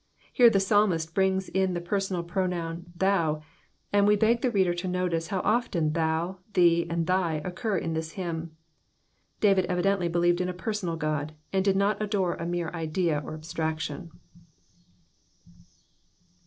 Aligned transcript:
Here 0.33 0.49
the 0.49 0.59
psalmist 0.59 1.13
brings 1.13 1.47
in 1.47 1.75
the 1.75 1.79
personal 1.79 2.23
pronoun 2.23 2.85
iA<?u," 2.99 3.43
and 3.93 4.07
we 4.07 4.15
beg 4.15 4.41
the 4.41 4.49
reader 4.49 4.73
to 4.73 4.87
notice 4.87 5.27
how 5.27 5.41
often 5.41 5.93
thou," 5.93 6.39
*'thee," 6.55 6.87
and 6.89 7.05
thy," 7.05 7.35
occur 7.45 7.77
in 7.77 7.93
this 7.93 8.13
hymn; 8.13 8.57
David 9.41 9.65
evidently 9.67 10.07
believed 10.07 10.41
in 10.41 10.49
a 10.49 10.53
personal 10.53 10.95
God, 10.95 11.35
and 11.53 11.63
did 11.63 11.75
not 11.75 12.01
adore 12.01 12.33
a 12.33 12.47
mere 12.47 12.69
idea 12.69 13.21
or 13.23 13.35
abstraction. 13.35 14.09